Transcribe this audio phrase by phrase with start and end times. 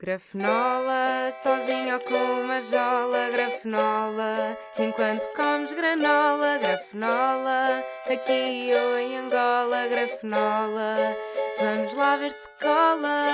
[0.00, 9.88] Grafenola, sozinho ou com uma jola, grafenola, enquanto comes granola, grafenola, aqui ou em Angola,
[9.88, 11.16] grafenola,
[11.58, 13.26] vamos lá ver se cola.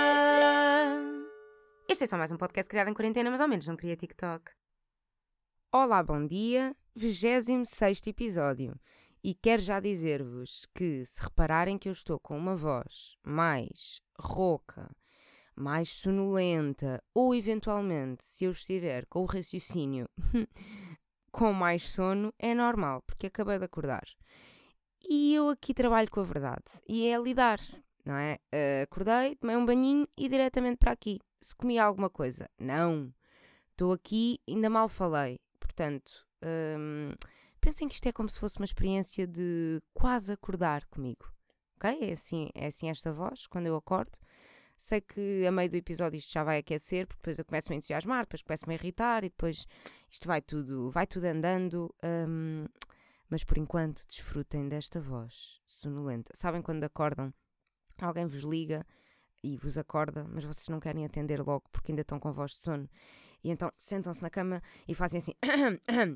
[1.87, 4.51] Este é só mais um podcast criado em quarentena, mas ao menos não queria TikTok.
[5.71, 8.75] Olá, bom dia, 26 episódio.
[9.23, 14.91] E quero já dizer-vos que se repararem que eu estou com uma voz mais rouca,
[15.57, 20.09] mais sonolenta, ou eventualmente, se eu estiver com o raciocínio
[21.31, 24.05] com mais sono, é normal, porque acabei de acordar.
[25.09, 27.61] E eu aqui trabalho com a verdade, e é lidar,
[28.05, 28.39] não é?
[28.53, 31.21] Uh, acordei, tomei um banhinho e diretamente para aqui.
[31.41, 33.13] Se comi alguma coisa, não.
[33.71, 35.39] Estou aqui, ainda mal falei.
[35.59, 36.27] Portanto,
[36.79, 37.13] hum,
[37.61, 41.31] pensem que isto é como se fosse uma experiência de quase acordar comigo.
[41.77, 41.99] Ok?
[42.01, 44.13] É assim, é assim esta voz, quando eu acordo.
[44.77, 47.71] Sei que a meio do episódio isto já vai aquecer, porque depois eu começo a
[47.71, 49.67] me entusiasmar, depois começo-me a irritar e depois
[50.11, 51.95] isto vai tudo, vai tudo andando.
[52.05, 52.67] Um,
[53.29, 56.33] mas por enquanto desfrutem desta voz sonolenta.
[56.37, 57.33] Sabem quando acordam,
[57.99, 58.87] alguém vos liga
[59.43, 62.59] e vos acorda, mas vocês não querem atender logo porque ainda estão com voz de
[62.59, 62.89] sono.
[63.43, 66.13] E então sentam-se na cama e fazem assim: uh,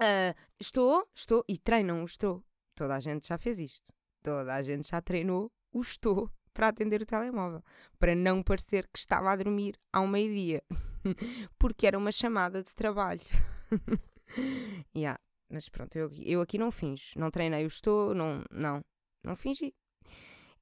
[0.60, 2.44] Estou, estou, e treinam o estou.
[2.74, 3.92] Toda a gente já fez isto.
[4.22, 7.62] Toda a gente já treinou o estou para atender o telemóvel,
[7.98, 10.62] para não parecer que estava a dormir ao meio-dia,
[11.58, 13.20] porque era uma chamada de trabalho.
[14.96, 15.20] yeah.
[15.50, 18.80] Mas pronto, eu, eu aqui não finjo, não treinei o estou, não, não,
[19.22, 19.74] não fingi.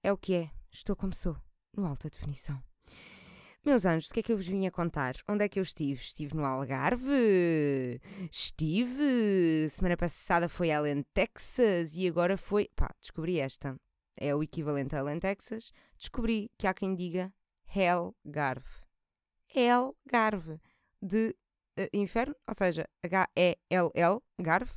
[0.03, 1.37] É o que é, estou como sou,
[1.75, 2.61] no alta definição.
[3.65, 5.15] Meus anjos, o que é que eu vos vim a contar?
[5.27, 5.99] Onde é que eu estive?
[6.03, 7.99] Estive no Algarve,
[8.31, 13.75] estive, semana passada foi a Allen, Texas e agora foi, pá, descobri esta
[14.17, 17.33] é o equivalente a Allen, Texas, descobri que há quem diga
[17.75, 18.85] Hellgarve.
[19.55, 20.61] Hellgarve,
[21.01, 21.37] de
[21.79, 24.73] uh, inferno, ou seja, H-E-L-L, Garve,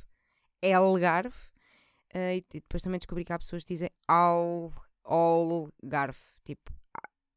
[0.62, 1.48] Elgarve.
[2.14, 4.72] Uh, e, e depois também descobri que há pessoas que dizem Al,
[5.04, 6.72] Algarve, tipo,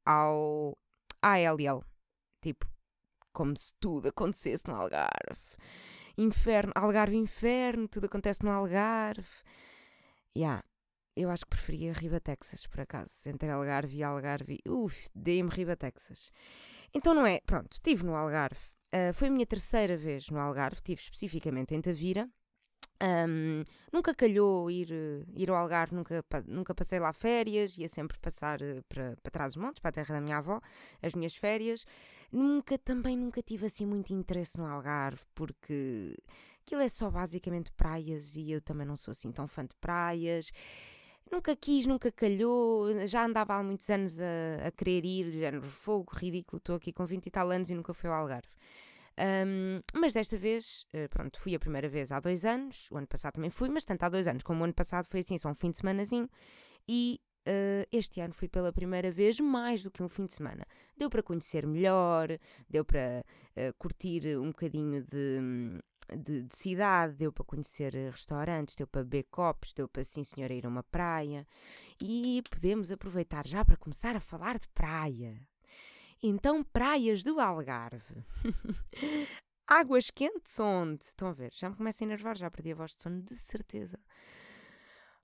[0.05, 0.77] Al,
[1.21, 1.81] A-L-L,
[2.41, 2.67] tipo,
[3.33, 5.41] como se tudo acontecesse no Algarve.
[6.17, 9.27] Inferno, Algarve, inferno, tudo acontece no Algarve.
[10.35, 10.63] Yeah.
[11.15, 13.11] Eu acho que preferia Riba, Texas, por acaso.
[13.27, 14.59] Entre Algarve e Algarve.
[14.67, 16.31] Uf, dei-me Riba, Texas.
[16.93, 17.41] Então não é.
[17.45, 18.59] Pronto, estive no Algarve.
[18.93, 20.77] Uh, foi a minha terceira vez no Algarve.
[20.77, 22.29] Estive especificamente em Tavira.
[23.01, 24.89] Um, nunca calhou ir,
[25.33, 29.55] ir ao Algarve, nunca, nunca passei lá férias, ia sempre passar uh, para, para trás
[29.55, 30.61] dos montes, para a terra da minha avó,
[31.01, 31.83] as minhas férias.
[32.31, 36.15] Nunca, também nunca tive assim muito interesse no Algarve, porque
[36.61, 40.51] aquilo é só basicamente praias e eu também não sou assim tão fã de praias.
[41.31, 46.11] Nunca quis, nunca calhou, já andava há muitos anos a, a querer ir, género fogo,
[46.13, 48.49] ridículo, estou aqui com 20 e tal anos e nunca fui ao Algarve.
[49.17, 53.07] Um, mas desta vez, eh, pronto, fui a primeira vez há dois anos, o ano
[53.07, 55.49] passado também fui, mas tanto há dois anos como o ano passado foi assim, só
[55.49, 56.29] um fim de semanazinho,
[56.87, 60.65] e uh, este ano fui pela primeira vez mais do que um fim de semana.
[60.97, 62.27] Deu para conhecer melhor,
[62.69, 63.23] deu para
[63.55, 65.79] uh, curtir um bocadinho de
[66.15, 70.23] de, de, cidade, deu para conhecer eh, restaurantes, deu para beber copos, deu para sim
[70.23, 71.47] senhora ir a uma praia
[72.01, 75.39] e podemos aproveitar já para começar a falar de praia.
[76.21, 78.23] Então, praias do Algarve.
[79.67, 81.05] Águas quentes onde?
[81.05, 81.53] Estão a ver?
[81.53, 83.97] Já me começo a enervar, já perdi a voz de sono, de certeza.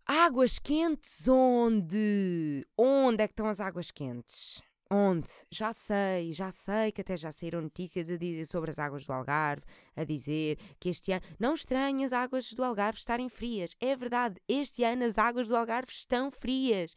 [0.06, 2.66] Águas quentes onde?
[2.78, 4.64] Onde é que estão as águas quentes?
[4.90, 5.30] Onde?
[5.52, 9.12] Já sei, já sei que até já saíram notícias a dizer sobre as águas do
[9.12, 9.64] Algarve,
[9.96, 11.22] a dizer que este ano.
[11.40, 13.75] Não estranhe as águas do Algarve estarem frias.
[13.80, 16.96] É verdade, este ano as águas do Algarve estão frias.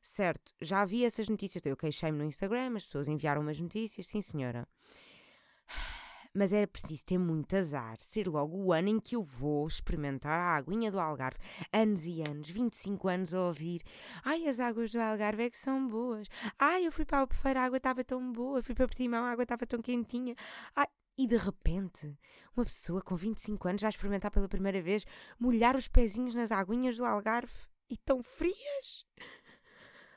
[0.00, 1.64] Certo, já vi essas notícias.
[1.66, 4.66] Eu queixei-me no Instagram, as pessoas enviaram umas notícias, sim senhora
[6.38, 10.38] mas era preciso ter muito azar, ser logo o ano em que eu vou experimentar
[10.38, 11.40] a aguinha do Algarve.
[11.72, 13.82] Anos e anos, 25 anos a ouvir.
[14.24, 16.28] Ai, as águas do Algarve é que são boas.
[16.56, 18.62] Ai, eu fui para a Albufeira, a água estava tão boa.
[18.62, 20.36] Fui para Portimão, a água estava tão quentinha.
[20.76, 20.86] Ai,
[21.18, 22.16] e de repente,
[22.56, 25.04] uma pessoa com 25 anos vai experimentar pela primeira vez
[25.40, 27.52] molhar os pezinhos nas aguinhas do Algarve
[27.90, 29.04] e tão frias.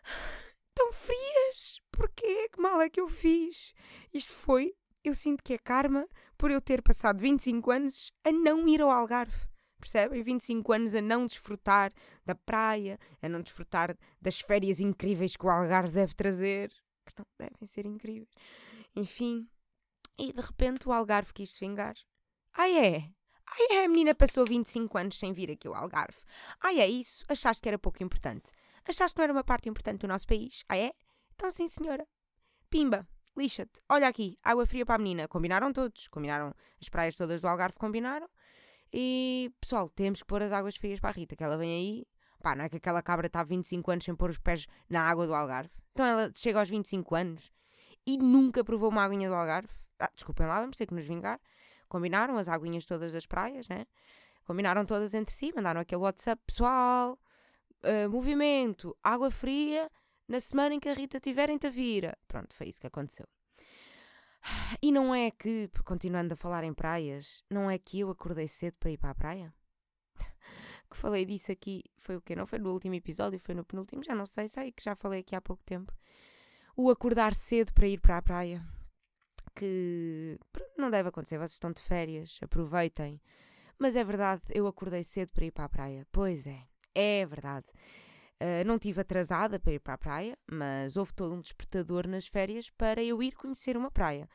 [0.73, 1.81] Tão frias!
[1.91, 2.47] Porquê?
[2.47, 3.73] Que mal é que eu fiz?
[4.13, 6.07] Isto foi eu sinto que é karma
[6.37, 9.47] por eu ter passado 25 anos a não ir ao Algarve.
[9.79, 10.21] Percebem?
[10.21, 11.91] 25 anos a não desfrutar
[12.23, 16.69] da praia, a não desfrutar das férias incríveis que o Algarve deve trazer,
[17.05, 18.29] que não devem ser incríveis.
[18.95, 19.49] Enfim,
[20.17, 21.95] e de repente o Algarve quis vingar.
[22.53, 23.09] Ah, é?
[23.47, 23.85] Ah, é?
[23.85, 26.19] A menina passou 25 anos sem vir aqui ao Algarve.
[26.59, 27.25] Ah, é isso?
[27.27, 28.51] Achaste que era pouco importante?
[28.87, 30.63] Achaste que não era uma parte importante do nosso país?
[30.69, 30.91] Ah, é?
[31.33, 32.07] Então, sim, senhora.
[32.69, 33.07] Pimba!
[33.35, 33.81] Lixa-te.
[33.89, 35.27] Olha aqui, água fria para a menina.
[35.27, 36.07] Combinaram todos.
[36.07, 38.29] Combinaram, as praias todas do Algarve combinaram.
[38.93, 42.07] E, pessoal, temos que pôr as águas frias para a Rita, que ela vem aí.
[42.41, 45.01] Pá, não é que aquela cabra está há 25 anos sem pôr os pés na
[45.01, 45.69] água do Algarve.
[45.91, 47.51] Então ela chega aos 25 anos
[48.05, 49.69] e nunca provou uma aguinha do Algarve.
[49.99, 51.39] Ah, desculpem lá, vamos ter que nos vingar.
[51.87, 53.85] Combinaram as aguinhas todas das praias, né?
[54.45, 57.19] Combinaram todas entre si, mandaram aquele WhatsApp pessoal,
[57.83, 59.89] uh, movimento, água fria,
[60.31, 62.17] na semana em que a Rita tiver em Tavira.
[62.25, 63.27] Pronto, foi isso que aconteceu.
[64.81, 68.75] E não é que, continuando a falar em praias, não é que eu acordei cedo
[68.79, 69.53] para ir para a praia?
[70.89, 72.35] Que falei disso aqui, foi o quê?
[72.35, 75.19] Não foi no último episódio, foi no penúltimo, já não sei, sei que já falei
[75.19, 75.93] aqui há pouco tempo.
[76.77, 78.65] O acordar cedo para ir para a praia.
[79.53, 80.39] Que
[80.77, 83.21] não deve acontecer, vocês estão de férias, aproveitem.
[83.77, 86.07] Mas é verdade, eu acordei cedo para ir para a praia.
[86.11, 87.67] Pois é, é verdade.
[88.41, 92.25] Uh, não tive atrasada para ir para a praia, mas houve todo um despertador nas
[92.25, 94.27] férias para eu ir conhecer uma praia.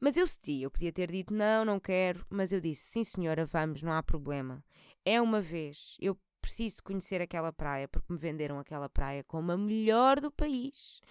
[0.00, 3.46] Mas eu cedi, eu podia ter dito não, não quero, mas eu disse sim senhora,
[3.46, 4.64] vamos, não há problema.
[5.04, 6.18] É uma vez, eu
[6.56, 11.02] preciso conhecer aquela praia porque me venderam aquela praia como a melhor do país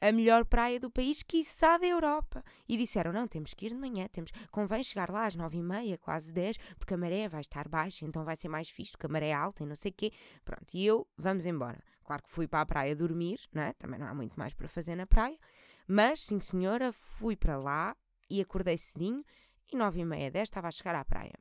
[0.00, 2.44] a melhor praia do país, quiçá da Europa.
[2.68, 5.62] E disseram: não, temos que ir de manhã, temos, convém chegar lá às nove e
[5.62, 9.06] meia, quase dez, porque a maré vai estar baixa, então vai ser mais fixe, porque
[9.06, 10.12] a maré é alta e não sei o quê.
[10.44, 11.82] Pronto, e eu, vamos embora.
[12.02, 13.72] Claro que fui para a praia dormir, não é?
[13.74, 15.38] também não há muito mais para fazer na praia,
[15.86, 17.96] mas sim senhora, fui para lá
[18.28, 19.24] e acordei cedinho
[19.72, 21.38] e nove e meia, dez estava a chegar à praia.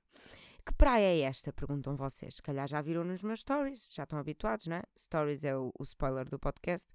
[0.65, 1.51] Que praia é esta?
[1.51, 2.36] Perguntam vocês.
[2.36, 4.83] Se calhar já viram nos meus stories, já estão habituados, não é?
[4.98, 6.88] Stories é o, o spoiler do podcast.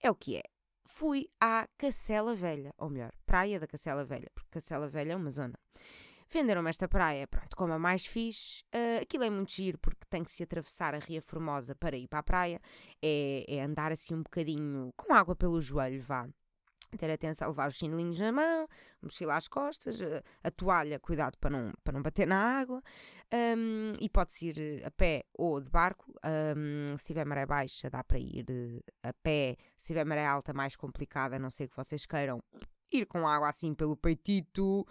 [0.00, 0.42] É o que é
[0.92, 5.30] fui à Cacela Velha, ou melhor, Praia da Cacela Velha, porque Cacela Velha é uma
[5.30, 5.54] zona.
[6.30, 8.62] Venderam-me esta praia, pronto, como a mais fixe.
[8.74, 12.08] Uh, aquilo é muito giro porque tem que se atravessar a Ria Formosa para ir
[12.08, 12.60] para a praia.
[13.02, 16.26] É, é andar assim um bocadinho com água pelo joelho, vá
[16.98, 18.68] ter atenção a levar os chinelinhos na mão,
[19.00, 22.82] mochila às costas, a, a, toalha, cuidado para não, para não bater na água,
[23.32, 26.12] um, e pode-se ir a pé ou de barco.
[26.56, 28.46] Um, se tiver maré baixa, dá para ir
[29.02, 29.56] a pé.
[29.76, 32.42] Se tiver maré alta, mais complicada, a não sei que vocês queiram
[32.92, 34.86] ir com água assim pelo peitito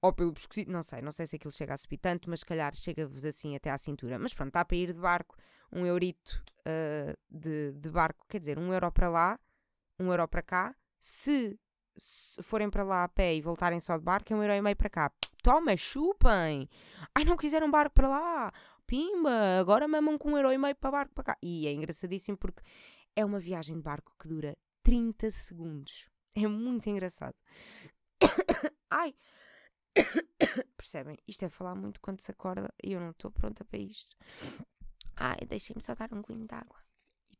[0.00, 2.46] ou pelo pescocito, não sei, não sei se aquilo chega a subir tanto, mas se
[2.46, 4.18] calhar chega-vos assim até à cintura.
[4.18, 5.36] Mas pronto, dá para ir de barco,
[5.70, 9.40] um eurito uh, de, de barco, quer dizer, um euro para lá,
[9.98, 11.58] um euro para cá, se,
[11.96, 14.62] se forem para lá a pé e voltarem só de barco, é um euro e
[14.62, 15.12] meio para cá.
[15.42, 16.70] Toma, chupem!
[17.12, 18.52] Ai, não quiseram barco para lá!
[18.86, 19.58] Pimba!
[19.58, 21.38] Agora mamam com um euro e meio para barco para cá.
[21.42, 22.62] E é engraçadíssimo porque
[23.16, 26.08] é uma viagem de barco que dura 30 segundos.
[26.36, 27.34] É muito engraçado.
[28.88, 29.12] Ai!
[30.76, 31.18] Percebem?
[31.26, 34.16] Isto é falar muito quando se acorda e eu não estou pronta para isto.
[35.16, 36.81] Ai, deixem-me só dar um golinho de água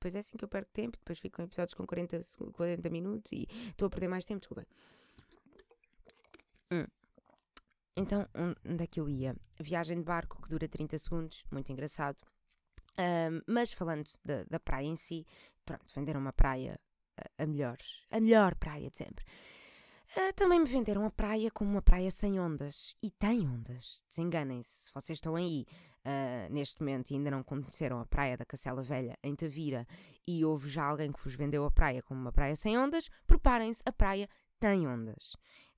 [0.03, 2.21] depois é assim que eu perco tempo, depois fico com episódios com 40,
[2.53, 4.67] 40 minutos e estou a perder mais tempo, desculpa.
[6.73, 6.87] Hum.
[7.97, 8.27] Então,
[8.65, 9.37] onde é que eu ia?
[9.61, 12.19] Viagem de barco que dura 30 segundos, muito engraçado.
[12.99, 15.25] Um, mas falando da, da praia em si,
[15.65, 16.81] pronto, venderam uma praia
[17.39, 17.79] a melhor,
[18.11, 19.25] a melhor praia de sempre.
[20.15, 22.95] Uh, também me venderam a praia como uma praia sem ondas.
[23.03, 24.03] E tem ondas.
[24.11, 24.87] Desenganem-se.
[24.87, 25.65] Se vocês estão aí
[26.05, 29.87] uh, neste momento e ainda não conheceram a praia da Cacela Velha, em Tavira,
[30.27, 33.83] e houve já alguém que vos vendeu a praia como uma praia sem ondas, preparem-se,
[33.87, 34.29] a praia
[34.61, 35.35] tem ondas.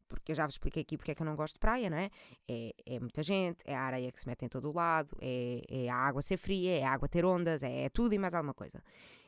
[0.08, 1.96] Porque eu já vos expliquei aqui porque é que eu não gosto de praia, não
[1.96, 2.10] é?
[2.48, 5.62] É, é muita gente, é a areia que se mete em todo o lado, é,
[5.68, 8.34] é a água ser fria, é a água ter ondas, é, é tudo e mais
[8.34, 8.82] alguma coisa.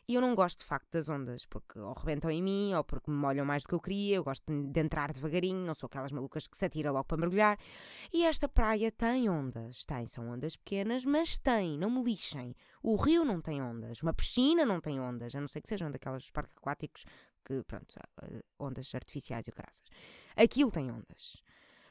[0.09, 3.11] E eu não gosto de facto das ondas, porque ou rebentam em mim, ou porque
[3.11, 4.17] me molham mais do que eu queria.
[4.17, 7.59] Eu gosto de entrar devagarinho, não sou aquelas malucas que se atira logo para mergulhar.
[8.13, 9.85] E esta praia tem ondas.
[9.85, 12.55] Tem, são ondas pequenas, mas tem, não me lixem.
[12.83, 15.91] O rio não tem ondas, uma piscina não tem ondas, a não ser que sejam
[15.91, 17.05] daquelas parques aquáticos
[17.45, 17.95] que, pronto,
[18.61, 19.89] ondas artificiais e o caraças.
[20.37, 21.43] Aquilo tem ondas.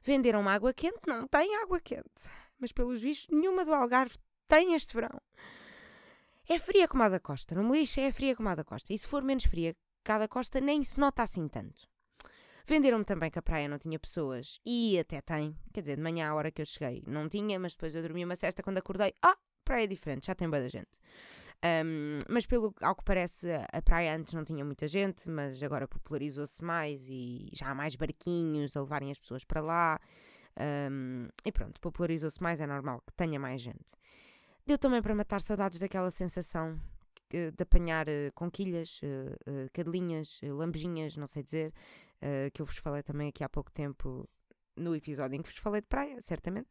[0.03, 0.99] Venderam uma água quente?
[1.05, 2.29] Não tem água quente.
[2.59, 4.15] Mas pelos vistos, nenhuma do Algarve
[4.47, 5.19] tem este verão.
[6.47, 8.93] É fria como a da costa, não me lixa, é fria como a da costa.
[8.93, 11.87] E se for menos fria que a da costa, nem se nota assim tanto.
[12.67, 14.59] Venderam-me também que a praia não tinha pessoas.
[14.65, 15.55] E até tem.
[15.73, 18.23] Quer dizer, de manhã, à hora que eu cheguei, não tinha, mas depois eu dormi
[18.23, 19.13] uma cesta quando acordei.
[19.21, 20.89] Ah, praia é diferente, já tem boa da gente.
[21.63, 25.87] Um, mas pelo ao que parece, a praia antes não tinha muita gente, mas agora
[25.87, 29.99] popularizou-se mais e já há mais barquinhos a levarem as pessoas para lá.
[30.91, 33.93] Um, e pronto, popularizou-se mais, é normal que tenha mais gente.
[34.67, 36.79] Deu também para matar saudades daquela sensação
[37.29, 41.73] de apanhar uh, conquilhas, uh, cadelinhas, lambejinhas, não sei dizer,
[42.53, 44.27] que eu vos falei também aqui há pouco tempo
[44.75, 46.69] no episódio em que vos falei de praia, certamente.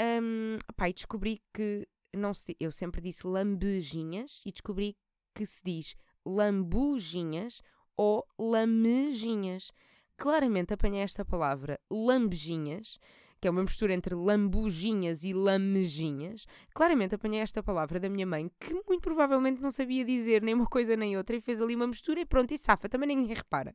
[0.00, 0.56] Um,
[0.94, 4.96] descobri que não se, eu sempre disse lambejinhas e descobri
[5.34, 5.94] que se diz
[6.24, 7.60] lambuginhas
[7.96, 9.72] ou lamejinhas.
[10.16, 12.98] claramente apanhei esta palavra lambejinhas,
[13.40, 16.46] que é uma mistura entre lambuginhas e lamejinhas.
[16.74, 20.66] Claramente apanhei esta palavra da minha mãe, que muito provavelmente não sabia dizer nem uma
[20.66, 23.74] coisa nem outra, e fez ali uma mistura e pronto, e safa, também ninguém repara.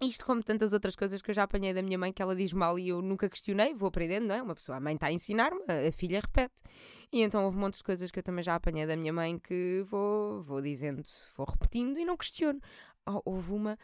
[0.00, 2.52] Isto como tantas outras coisas que eu já apanhei da minha mãe que ela diz
[2.52, 4.42] mal e eu nunca questionei, vou aprendendo, não é?
[4.42, 6.52] Uma pessoa, a mãe está a ensinar-me, a filha repete.
[7.10, 9.38] E então houve um monte de coisas que eu também já apanhei da minha mãe
[9.38, 11.02] que vou, vou dizendo,
[11.34, 12.60] vou repetindo e não questiono.
[13.06, 13.78] Oh, houve uma,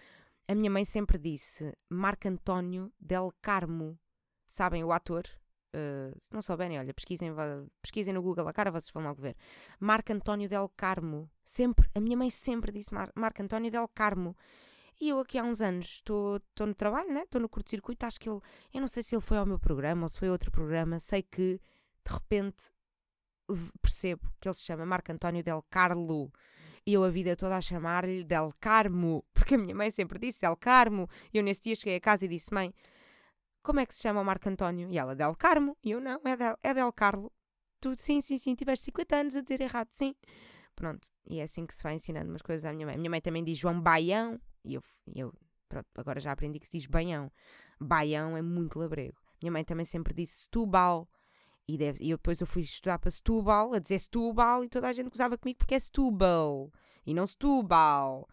[0.47, 3.99] a minha mãe sempre disse Marco António Del Carmo.
[4.53, 5.25] Sabem, o ator?
[5.75, 7.33] Uh, se não souberem, olha, pesquisem,
[7.81, 9.35] pesquisem no Google a cara, vocês vão logo ver.
[9.81, 11.31] Marco António Del Carmo.
[11.43, 14.37] Sempre, a minha mãe sempre disse Mar Marco António Del Carmo.
[15.01, 17.23] E eu aqui há uns anos estou no trabalho, né?
[17.23, 18.41] Estou no curto-circuito, acho que ele.
[18.75, 21.01] Eu não sei se ele foi ao meu programa ou se foi outro programa.
[21.01, 21.59] Sei que
[22.07, 22.71] de repente
[23.81, 26.31] percebo que ele se chama Marco António Del Carlo.
[26.85, 30.43] E eu a vida toda a chamar-lhe Del Carmo, porque a minha mãe sempre disse
[30.43, 31.09] Del Carmo.
[31.33, 32.75] E eu nesse dia cheguei a casa e disse: Mãe,
[33.62, 34.90] como é que se chama o Marco António?
[34.90, 35.76] E ela, Del Carmo.
[35.83, 37.33] E eu, não, é Del, é Del Carlo.
[37.81, 40.14] Tu, sim, sim, sim, tiveste 50 anos a dizer errado, sim.
[40.75, 42.95] Pronto, e é assim que se vai ensinando umas coisas à minha mãe.
[42.95, 44.83] A minha mãe também diz João Baião, e eu,
[45.14, 45.33] eu
[45.69, 47.31] pronto, agora já aprendi que se diz Baião.
[47.81, 49.19] Baião é muito labrego.
[49.42, 51.09] Minha mãe também sempre disse Setúbal.
[51.66, 54.88] E, deve, e eu, depois eu fui estudar para Setúbal, a dizer Setúbal, e toda
[54.88, 56.71] a gente gozava comigo porque é Setúbal
[57.07, 58.28] e não Setúbal.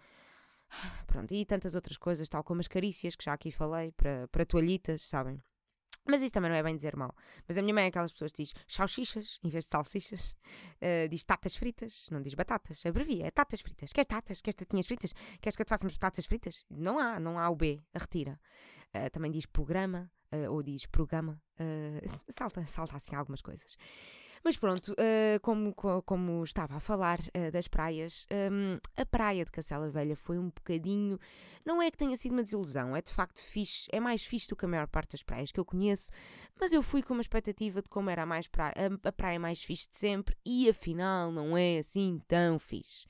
[1.07, 4.45] Pronto, e tantas outras coisas, tal como as carícias, que já aqui falei, para, para
[4.45, 5.41] toalhitas, sabem?
[6.09, 7.15] Mas isso também não é bem dizer mal.
[7.47, 10.35] Mas a minha mãe é aquelas pessoas que diz salsichas em vez de salsichas.
[10.81, 12.83] Uh, diz tatas fritas, não diz batatas.
[12.85, 13.93] Abrevia, é tatas fritas.
[13.93, 14.41] Queres tatas?
[14.41, 15.13] Queres tatinhas fritas?
[15.39, 16.65] Queres que eu te faça umas batatas fritas?
[16.69, 18.39] Não há, não há o B, a retira.
[18.95, 21.39] Uh, também diz programa, uh, ou diz programa.
[22.29, 23.77] salta, salta assim algumas coisas.
[24.43, 29.51] Mas pronto, uh, como, como estava a falar uh, das praias, um, a praia de
[29.51, 31.19] Cacela Velha foi um bocadinho.
[31.65, 34.55] Não é que tenha sido uma desilusão, é de facto fixe, é mais fixe do
[34.55, 36.11] que a maior parte das praias que eu conheço,
[36.59, 39.39] mas eu fui com uma expectativa de como era a, mais praia, a, a praia
[39.39, 43.05] mais fixe de sempre e afinal não é assim tão fixe.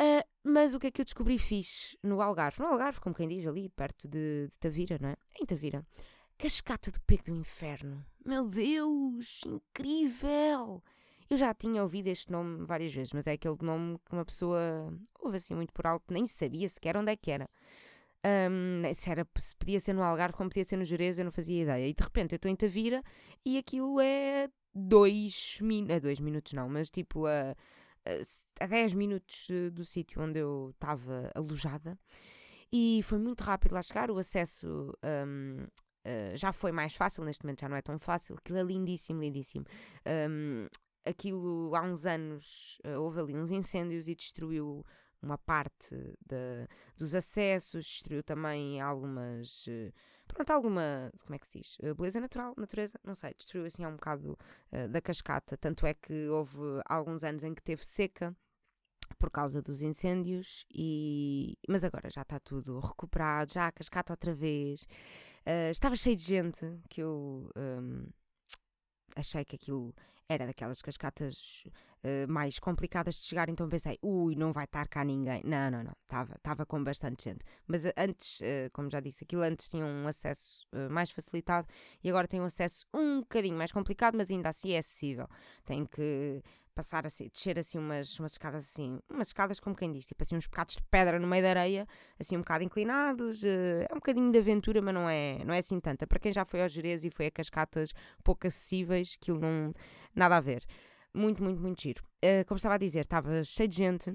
[0.00, 2.60] Uh, mas o que é que eu descobri fixe no Algarve?
[2.60, 5.16] No Algarve, como quem diz, ali perto de, de Tavira, não é?
[5.40, 5.86] Em Tavira.
[6.36, 8.04] Cascata do Pico do Inferno.
[8.24, 10.82] Meu Deus, incrível!
[11.28, 14.90] Eu já tinha ouvido este nome várias vezes, mas é aquele nome que uma pessoa
[15.20, 17.48] ouve assim muito por alto, nem sabia sequer onde é que era.
[18.50, 21.32] Um, se, era, se podia ser no Algarve, como podia ser no Jerez, eu não
[21.32, 21.86] fazia ideia.
[21.86, 23.02] E de repente eu estou em Tavira
[23.44, 27.54] e aquilo é dois, min a dois minutos, não, mas tipo a,
[28.06, 31.98] a, a dez minutos eh, do sítio onde eu estava alojada.
[32.72, 34.10] E foi muito rápido lá chegar.
[34.10, 35.66] O acesso um,
[36.04, 38.36] Uh, já foi mais fácil, neste momento já não é tão fácil.
[38.36, 39.64] Aquilo é lindíssimo, lindíssimo.
[40.06, 40.66] Um,
[41.04, 44.84] aquilo há uns anos uh, houve ali uns incêndios e destruiu
[45.22, 49.66] uma parte de, dos acessos, destruiu também algumas.
[49.66, 49.92] Uh,
[50.26, 51.10] pronto, alguma.
[51.20, 51.78] Como é que se diz?
[51.96, 53.00] beleza natural, natureza?
[53.02, 54.38] Não sei, destruiu assim um bocado
[54.90, 55.56] da cascata.
[55.56, 58.36] Tanto é que houve alguns anos em que teve seca
[59.18, 64.34] por causa dos incêndios, e mas agora já está tudo recuperado, já a cascata outra
[64.34, 64.86] vez.
[65.46, 68.06] Uh, estava cheio de gente que eu um,
[69.14, 69.94] achei que aquilo
[70.26, 71.64] era daquelas cascatas
[72.02, 75.42] uh, mais complicadas de chegar, então pensei, ui, não vai estar cá ninguém.
[75.44, 75.92] Não, não, não,
[76.36, 77.44] estava, com bastante gente.
[77.66, 81.68] Mas antes, uh, como já disse, aquilo antes tinha um acesso mais facilitado
[82.02, 85.28] e agora tem um acesso um bocadinho mais complicado, mas ainda assim é acessível.
[85.64, 86.42] Tem que
[86.74, 90.36] passar assim, descer assim umas, umas escadas assim, umas escadas como quem diz, tipo assim
[90.36, 91.86] uns bocados de pedra no meio da areia,
[92.18, 95.58] assim um bocado inclinados, uh, é um bocadinho de aventura, mas não é, não é
[95.58, 96.06] assim tanta.
[96.06, 99.72] Para quem já foi ao Jerez e foi a cascatas pouco acessíveis, aquilo não,
[100.14, 100.64] nada a ver.
[101.14, 102.02] Muito, muito, muito giro.
[102.24, 104.14] Uh, como estava a dizer, estava cheio de gente,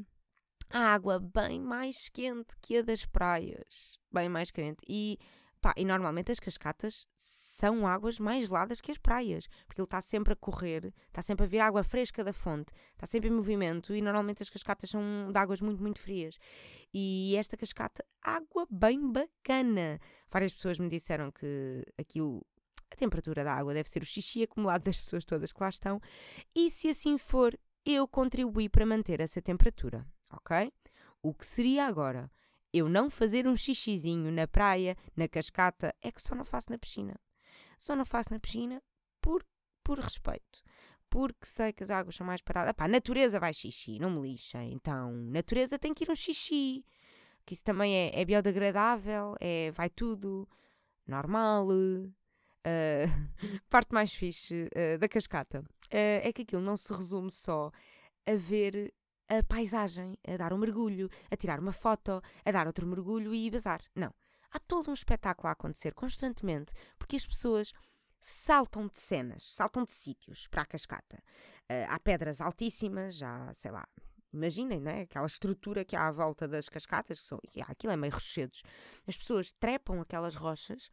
[0.70, 5.18] a água bem mais quente que a das praias, bem mais quente, e
[5.62, 10.00] Pá, e normalmente as cascatas são águas mais geladas que as praias, porque ele está
[10.00, 13.94] sempre a correr, está sempre a vir água fresca da fonte, está sempre em movimento
[13.94, 16.38] e normalmente as cascatas são de águas muito, muito frias.
[16.94, 20.00] E esta cascata, água bem bacana.
[20.32, 22.42] Várias pessoas me disseram que aquilo,
[22.90, 26.00] a temperatura da água deve ser o xixi acumulado das pessoas todas que lá estão,
[26.56, 30.72] e se assim for, eu contribuí para manter essa temperatura, ok?
[31.22, 32.32] O que seria agora?
[32.74, 36.78] Eu não fazer um xixizinho na praia, na cascata, é que só não faço na
[36.78, 37.20] piscina.
[37.78, 38.82] Só não faço na piscina
[39.22, 39.46] por,
[39.84, 40.64] por respeito.
[41.10, 42.74] Porque sei que as águas são mais paradas.
[42.74, 44.62] Pá, natureza vai xixi, não me lixa.
[44.64, 46.86] Então, natureza tem que ir um xixi.
[47.46, 50.48] Que isso também é, é biodegradável, é, vai tudo
[51.08, 51.68] normal.
[51.70, 52.00] Uh,
[53.70, 57.72] parte mais fixe uh, da cascata uh, é que aquilo não se resume só
[58.26, 58.94] a ver
[59.30, 63.50] a paisagem, a dar um mergulho, a tirar uma foto, a dar outro mergulho e
[63.50, 63.82] bazar.
[63.96, 64.14] Não.
[64.52, 67.72] há todo um espetáculo a acontecer constantemente, porque as pessoas
[68.20, 71.24] saltam de cenas, saltam de sítios para a cascata.
[71.70, 73.88] Uh, há pedras altíssimas, já sei lá,
[74.34, 75.02] imaginem, né?
[75.02, 78.64] aquela estrutura que há à volta das cascatas, que são, aquilo é meio rochedos.
[79.08, 80.90] As pessoas trepam aquelas rochas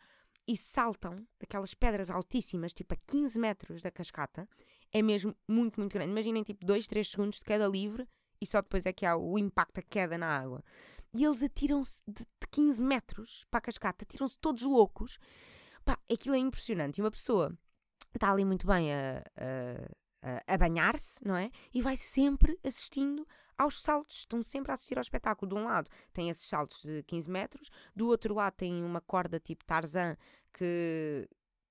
[0.47, 4.49] e saltam daquelas pedras altíssimas, tipo a 15 metros da cascata.
[4.93, 6.13] É mesmo muito, muito grande.
[6.13, 8.09] Imaginem, tipo, 2, 3 segundos de queda livre
[8.41, 10.63] e só depois é que há o impacto, a queda na água.
[11.15, 15.19] E eles atiram-se de, de 15 metros para a cascata, atiram-se todos loucos.
[15.85, 16.99] Pá, aquilo é impressionante.
[16.99, 17.57] E uma pessoa
[18.15, 19.23] está ali muito bem a,
[20.23, 21.51] a, a banhar-se, não é?
[21.73, 23.27] E vai sempre assistindo
[23.57, 24.19] aos saltos.
[24.19, 25.55] Estão sempre a assistir ao espetáculo.
[25.55, 29.41] De um lado tem esses saltos de 15 metros, do outro lado tem uma corda
[29.41, 30.17] tipo Tarzan
[30.53, 31.29] que,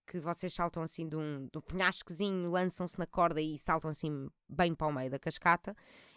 [0.07, 4.29] que vocês saltam assim de um, de um penhasquezinho, lançam-se na corda e saltam assim
[4.47, 5.75] bem para o meio da cascata.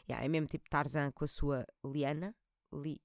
[0.08, 2.34] Yeah, é mesmo tipo Tarzan com a sua liana.
[2.72, 3.00] Li,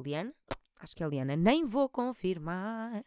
[0.00, 0.34] liana?
[0.80, 1.36] Acho que é liana.
[1.36, 3.04] Nem vou confirmar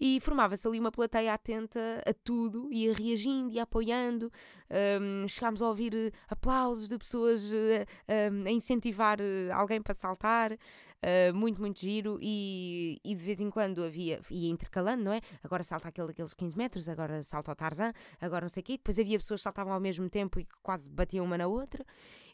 [0.00, 4.32] e formava-se ali uma plateia atenta a tudo, ia reagindo e apoiando.
[4.70, 9.94] Um, chegámos a ouvir eh, aplausos de pessoas uh, um, a incentivar uh, alguém para
[9.94, 10.52] saltar.
[10.52, 15.22] Uh, muito, muito giro e, e, de vez em quando havia, ia intercalando, não é?
[15.42, 18.72] Agora salta aquele, aqueles 15 metros, agora salta o Tarzan, agora não sei o quê.
[18.74, 21.86] Depois havia pessoas que saltavam ao mesmo tempo e quase batiam uma na outra.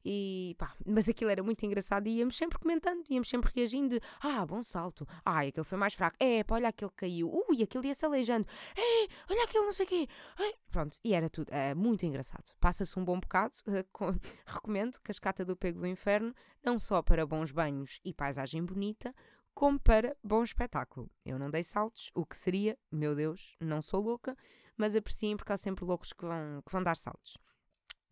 [0.09, 3.99] E pá, mas aquilo era muito engraçado e íamos sempre comentando, íamos sempre reagindo.
[4.21, 5.05] ah, bom salto.
[5.25, 6.17] Ai, aquele foi mais fraco.
[6.21, 7.29] É, pá, olha aquele caiu.
[7.49, 8.47] Ui, aquele ia-se aleijando.
[8.77, 10.09] É, olha aquele não sei o quê.
[10.39, 10.55] Ai.
[10.71, 11.49] Pronto, e era tudo.
[11.51, 12.26] É muito engraçado.
[12.61, 13.55] Passa-se um bom bocado.
[13.93, 14.15] Com,
[14.47, 19.15] recomendo Cascata do Pego do Inferno, não só para bons banhos e paisagem bonita,
[19.55, 21.11] como para bom espetáculo.
[21.25, 24.37] Eu não dei saltos, o que seria, meu Deus, não sou louca,
[24.77, 27.39] mas apreciem porque há sempre loucos que vão, que vão dar saltos.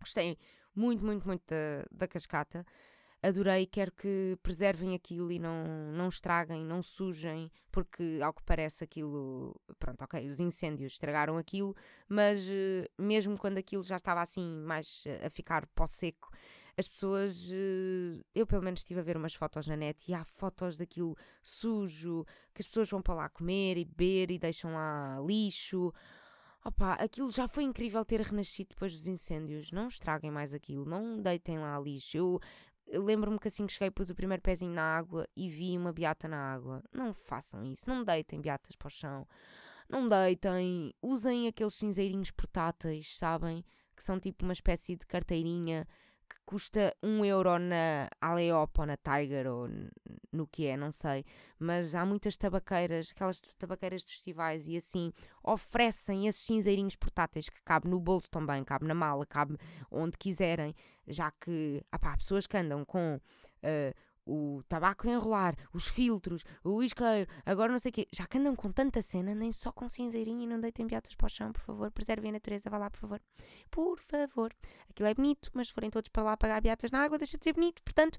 [0.00, 0.38] Gostei
[0.74, 2.64] muito, muito, muito da, da cascata.
[3.24, 5.64] Adorei, quero que preservem aquilo e não,
[5.94, 9.58] não estraguem, não sujem, porque ao que parece aquilo.
[9.78, 11.74] Pronto, ok, os incêndios estragaram aquilo,
[12.06, 16.30] mas eh, mesmo quando aquilo já estava assim mais a ficar pó seco,
[16.76, 17.48] as pessoas.
[17.50, 21.16] Eh, eu pelo menos estive a ver umas fotos na net e há fotos daquilo
[21.42, 25.94] sujo, que as pessoas vão para lá comer e beber e deixam lá lixo.
[26.62, 29.70] Opa, aquilo já foi incrível ter renascido depois dos incêndios.
[29.72, 32.16] Não estraguem mais aquilo, não deitem lá lixo.
[32.16, 32.40] Eu
[32.88, 36.28] lembro-me que assim que cheguei pus o primeiro pezinho na água e vi uma beata
[36.28, 36.82] na água.
[36.92, 39.26] Não façam isso, não deitem beatas para o chão.
[39.88, 43.64] Não deitem, usem aqueles cinzeirinhos portáteis, sabem?
[43.94, 45.86] Que são tipo uma espécie de carteirinha
[46.44, 49.68] custa um euro na Aleop ou na Tiger ou
[50.32, 51.24] no que é, não sei.
[51.58, 57.60] Mas há muitas tabaqueiras, aquelas tabaqueiras de festivais e assim, oferecem esses cinzeirinhos portáteis que
[57.62, 59.56] cabe no bolso também, cabe na mala, cabe
[59.90, 60.74] onde quiserem,
[61.06, 63.20] já que há pessoas que andam com.
[63.62, 63.94] Uh,
[64.26, 68.08] o tabaco de enrolar, os filtros, o isqueiro, agora não sei o quê.
[68.12, 71.26] Já que andam com tanta cena, nem só com cinzeirinho e não deitem beatas para
[71.26, 71.90] o chão, por favor.
[71.90, 73.20] Preservem a natureza, vá lá, por favor.
[73.70, 74.52] Por favor.
[74.88, 77.44] Aquilo é bonito, mas se forem todos para lá pagar beatas na água, deixa de
[77.44, 77.82] ser bonito.
[77.82, 78.18] Portanto,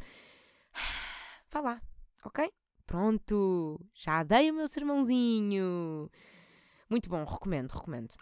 [1.52, 1.82] vá lá,
[2.24, 2.52] ok?
[2.86, 6.10] Pronto, já dei o meu sermãozinho.
[6.90, 8.14] Muito bom, recomendo, recomendo.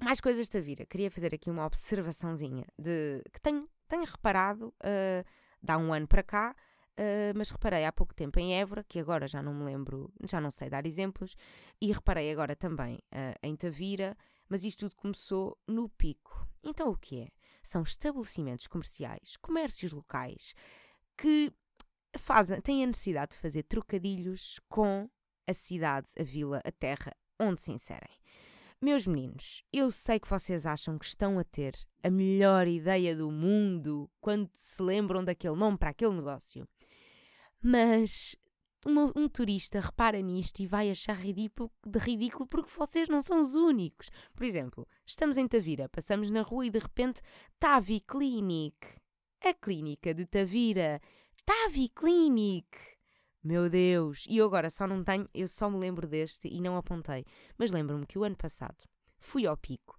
[0.00, 0.86] Mais coisas da vida.
[0.86, 5.24] Queria fazer aqui uma observaçãozinha de que tenho, tenho reparado, uh,
[5.62, 6.56] dá um ano para cá,
[6.98, 10.40] Uh, mas reparei há pouco tempo em Évora, que agora já não me lembro, já
[10.40, 11.36] não sei dar exemplos,
[11.80, 14.16] e reparei agora também uh, em Tavira,
[14.48, 16.44] mas isto tudo começou no Pico.
[16.60, 17.28] Então o que é?
[17.62, 20.54] São estabelecimentos comerciais, comércios locais,
[21.16, 21.52] que
[22.18, 25.08] fazem, têm a necessidade de fazer trocadilhos com
[25.46, 28.18] a cidade, a vila, a terra onde se inserem.
[28.80, 33.28] Meus meninos, eu sei que vocês acham que estão a ter a melhor ideia do
[33.28, 36.66] mundo quando se lembram daquele nome para aquele negócio.
[37.60, 38.36] Mas
[38.86, 43.40] uma, um turista repara nisto e vai achar ridículo, de ridículo porque vocês não são
[43.40, 44.10] os únicos.
[44.32, 47.20] Por exemplo, estamos em Tavira, passamos na rua e de repente
[47.58, 48.76] Tavi Clinic.
[49.44, 51.00] A clínica de Tavira.
[51.44, 52.68] Tavi Clinic.
[53.42, 54.24] Meu Deus!
[54.28, 57.24] E eu agora só não tenho, eu só me lembro deste e não apontei.
[57.56, 58.84] Mas lembro-me que o ano passado
[59.20, 59.98] fui ao pico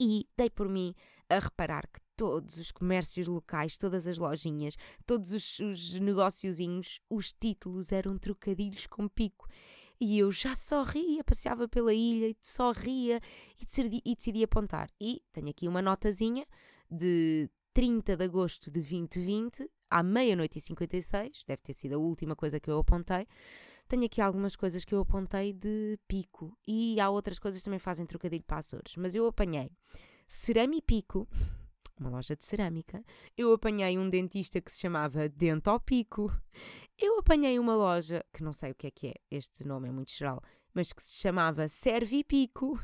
[0.00, 0.94] e dei por mim
[1.28, 4.76] a reparar que todos os comércios locais, todas as lojinhas,
[5.06, 9.48] todos os, os negóciozinhos, os títulos eram trocadilhos com pico.
[10.00, 13.20] E eu já só ria, passeava pela ilha e só ria
[13.60, 14.90] e decidi, e decidi apontar.
[15.00, 16.46] E tenho aqui uma notazinha
[16.90, 22.36] de 30 de agosto de 2020, à meia-noite e 56, deve ter sido a última
[22.36, 23.26] coisa que eu apontei.
[23.86, 27.78] Tenho aqui algumas coisas que eu apontei de pico e há outras coisas que também
[27.78, 29.70] fazem trocadilho para Açores, mas eu apanhei
[30.26, 31.26] Cerami Pico,
[31.98, 33.02] uma loja de cerâmica.
[33.36, 36.30] Eu apanhei um dentista que se chamava Dento ao Pico
[37.00, 39.92] eu apanhei uma loja, que não sei o que é que é, este nome é
[39.92, 40.42] muito geral,
[40.74, 42.76] mas que se chamava Servipico.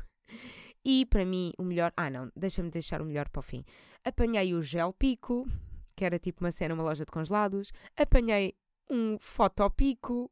[0.85, 1.91] E para mim, o melhor.
[1.97, 3.65] Ah, não, deixa-me deixar o melhor para o fim.
[4.05, 5.45] Apanhei o Gel Pico,
[5.95, 7.71] que era tipo uma cena, uma loja de congelados.
[7.95, 8.55] Apanhei
[8.89, 10.31] um Fotopico,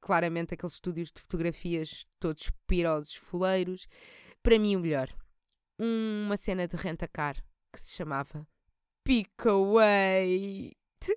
[0.00, 3.86] claramente aqueles estúdios de fotografias todos pirosos, foleiros.
[4.42, 5.08] Para mim, o melhor.
[5.78, 7.36] Uma cena de renta-car
[7.72, 8.46] que se chamava
[9.04, 10.72] Pickaway.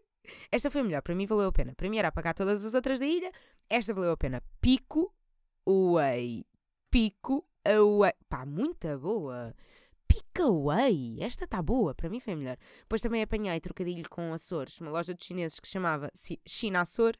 [0.52, 1.74] Esta foi a melhor, para mim valeu a pena.
[1.76, 3.32] Para mim era apagar todas as outras da ilha,
[3.70, 4.44] esta valeu a pena.
[4.60, 5.14] Pico
[5.66, 6.46] Away.
[6.90, 8.14] Pico Away.
[8.30, 9.56] Pá, muita boa.
[10.12, 11.18] Pickaway.
[11.22, 12.58] Esta está boa, para mim foi melhor.
[12.82, 16.12] Depois também apanhei trocadilho com Açores, uma loja de chineses que chamava
[16.46, 17.16] China Açor,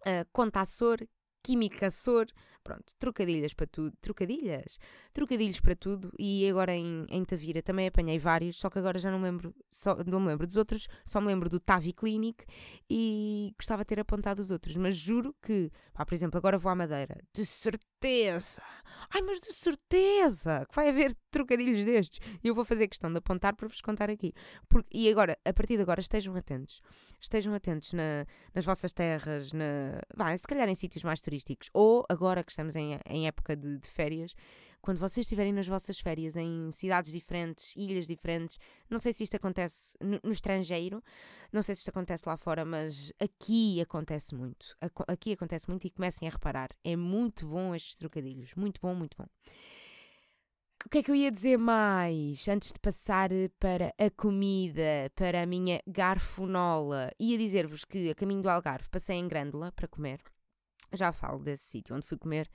[0.00, 0.98] uh, Conta Açor,
[1.42, 2.26] Química Açor,
[2.66, 3.96] Pronto, trocadilhas para tudo.
[4.00, 4.80] Trocadilhas?
[5.12, 6.10] Trocadilhos para tudo.
[6.18, 9.94] E agora em, em Tavira também apanhei vários, só que agora já não lembro, só,
[10.04, 12.44] não me lembro dos outros, só me lembro do Tavi Clinic
[12.90, 14.74] e gostava de ter apontado os outros.
[14.76, 17.16] Mas juro que, pá, por exemplo, agora vou à Madeira.
[17.32, 17.95] De certeza!
[19.10, 22.20] Ai, mas de certeza que vai haver trocadilhos destes.
[22.42, 24.32] E eu vou fazer questão de apontar para vos contar aqui.
[24.68, 26.82] Porque, e agora, a partir de agora, estejam atentos.
[27.20, 31.70] Estejam atentos na, nas vossas terras, na, vai, se calhar em sítios mais turísticos.
[31.72, 34.34] Ou agora que estamos em, em época de, de férias,
[34.86, 38.56] quando vocês estiverem nas vossas férias em cidades diferentes, ilhas diferentes,
[38.88, 41.02] não sei se isto acontece no, no, estrangeiro,
[41.52, 44.76] não sei se isto acontece lá fora, mas aqui acontece muito.
[45.08, 46.68] Aqui acontece muito e comecem a reparar.
[46.84, 48.54] É muito bom estes trocadilhos.
[48.54, 49.26] Muito bom, muito bom.
[50.84, 55.42] O que é que eu ia dizer mais antes de passar para a comida, para
[55.42, 57.10] a minha garfonola?
[57.18, 60.20] Ia dizer-vos que a caminho do Algarve passei em Grândola para comer.
[60.92, 62.48] Já falo desse sítio onde fui comer.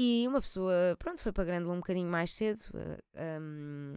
[0.00, 2.62] E uma pessoa, pronto, foi para Grândola um bocadinho mais cedo,
[3.42, 3.96] um,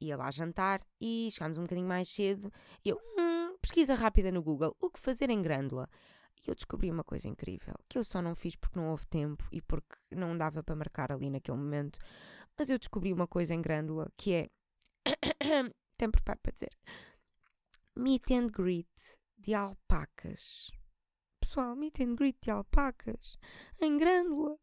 [0.00, 2.50] ia lá jantar e chegámos um bocadinho mais cedo.
[2.82, 5.90] E eu, hum, pesquisa rápida no Google, o que fazer em Grândola?
[6.42, 9.46] E eu descobri uma coisa incrível, que eu só não fiz porque não houve tempo
[9.52, 11.98] e porque não dava para marcar ali naquele momento.
[12.58, 14.50] Mas eu descobri uma coisa em Grândola, que é...
[15.98, 16.72] Tem preparo para dizer.
[17.94, 18.88] Meet and greet
[19.36, 20.70] de alpacas.
[21.38, 23.38] Pessoal, meet and greet de alpacas.
[23.78, 24.56] Em Grândola.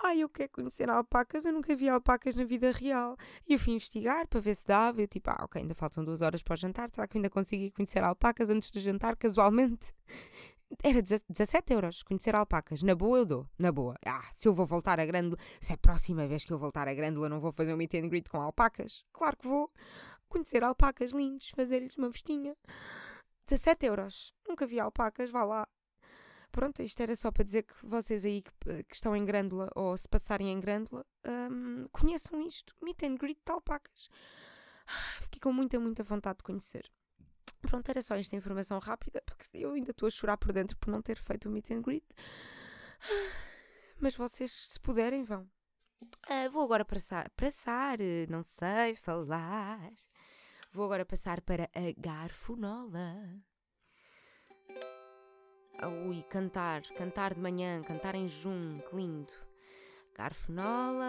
[0.00, 3.16] Ai, eu quero conhecer alpacas, eu nunca vi alpacas na vida real.
[3.48, 5.00] E eu fui investigar para ver se dava.
[5.00, 6.88] Eu tipo, ah, ok, ainda faltam duas horas para o jantar.
[6.90, 9.92] Será que eu ainda consegui conhecer alpacas antes do jantar, casualmente?
[10.84, 12.82] Era 17 euros conhecer alpacas.
[12.82, 13.96] Na boa eu dou, na boa.
[14.06, 16.86] Ah, se eu vou voltar a Grândola, se é a próxima vez que eu voltar
[16.86, 19.04] a Grândola, não vou fazer um meet and greet com alpacas?
[19.12, 19.72] Claro que vou.
[20.28, 22.54] Conhecer alpacas lindos, fazer-lhes uma vestinha.
[23.46, 24.34] 17 euros.
[24.46, 25.66] Nunca vi alpacas, vá lá.
[26.50, 29.96] Pronto, isto era só para dizer que vocês aí que, que estão em Grândola ou
[29.96, 32.74] se passarem em Grândola um, conheçam isto.
[32.82, 34.08] Meet and greet de alpacas.
[35.22, 36.90] Fiquei com muita, muita vontade de conhecer.
[37.60, 40.90] Pronto, era só esta informação rápida, porque eu ainda estou a chorar por dentro por
[40.90, 42.06] não ter feito o meet and greet.
[44.00, 45.48] Mas vocês, se puderem, vão.
[46.00, 49.92] Uh, vou agora passar, passar, não sei falar.
[50.70, 53.42] Vou agora passar para a garfonola.
[55.80, 59.32] Ui, cantar, cantar de manhã, cantar em junho, que lindo.
[60.12, 61.04] Garfonola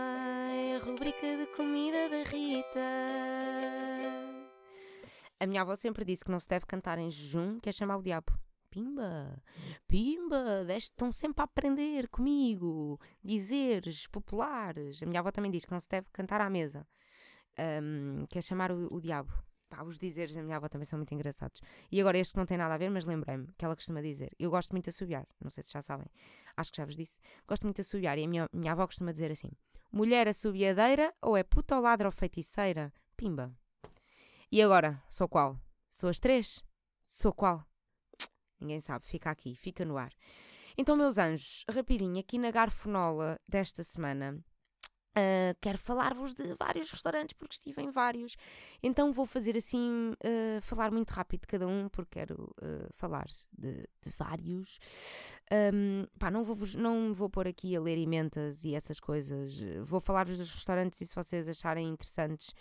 [0.51, 2.79] é a rubrica de comida da Rita.
[5.39, 7.97] A minha avó sempre disse que não se deve cantar em jejum, que é chamar
[7.97, 8.31] o diabo.
[8.69, 9.41] Pimba,
[9.87, 13.01] pimba, estão sempre a aprender comigo.
[13.23, 15.01] Dizeres populares.
[15.01, 16.87] A minha avó também diz que não se deve cantar à mesa,
[17.81, 19.33] um, que é chamar o, o diabo.
[19.69, 21.61] Pá, os dizeres da minha avó também são muito engraçados.
[21.91, 24.31] E agora este não tem nada a ver, mas lembrei-me que ela costuma dizer.
[24.39, 26.07] Eu gosto muito de assobiar, não sei se já sabem.
[26.57, 27.19] Acho que já vos disse.
[27.47, 29.51] Gosto muito de assobiar e a minha, minha avó costuma dizer assim:
[29.91, 32.91] mulher assobiadeira ou é puta ou ladra ou feiticeira?
[33.15, 33.53] Pimba.
[34.51, 35.59] E agora, sou qual?
[35.91, 36.63] Sou as três?
[37.03, 37.63] Sou qual?
[38.59, 40.11] Ninguém sabe, fica aqui, fica no ar.
[40.77, 44.43] Então, meus anjos, rapidinho, aqui na Garfonola desta semana,
[45.17, 48.37] Uh, quero falar-vos de vários restaurantes porque estive em vários,
[48.81, 53.25] então vou fazer assim, uh, falar muito rápido de cada um porque quero uh, falar
[53.51, 54.79] de, de vários.
[55.73, 59.99] Um, pá, não vou, não vou pôr aqui a ler emendas e essas coisas, vou
[59.99, 62.53] falar-vos dos restaurantes e se vocês acharem interessantes,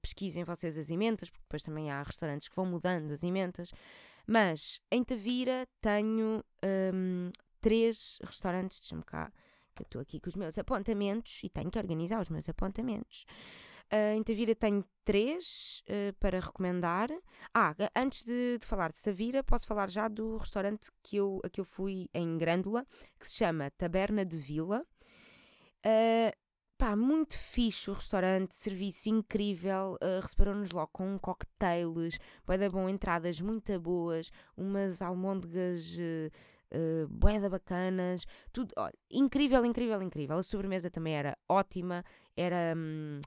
[0.00, 3.70] pesquisem vocês as emendas, porque depois também há restaurantes que vão mudando as emendas.
[4.26, 6.42] Mas em Tavira tenho
[6.94, 7.28] um,
[7.60, 9.30] três restaurantes, deixa-me cá
[9.80, 13.24] estou aqui com os meus apontamentos e tenho que organizar os meus apontamentos.
[13.92, 17.10] Uh, em Tavira tenho três uh, para recomendar.
[17.52, 21.50] Ah, antes de, de, falar de Tavira, posso falar já do restaurante que eu, a
[21.50, 22.86] que eu fui em Grândola,
[23.20, 24.84] que se chama Taberna de Vila.
[25.84, 26.32] Uh,
[26.82, 33.40] pá, muito fixe o restaurante, serviço incrível, uh, receberam-nos logo com cocktails, boeda bom, entradas
[33.40, 36.30] muito boas, umas almôndegas uh,
[36.74, 40.38] uh, boeda bacanas, tudo, olha, incrível, incrível, incrível.
[40.38, 42.04] A sobremesa também era ótima,
[42.36, 42.74] era...
[42.76, 43.20] Hum,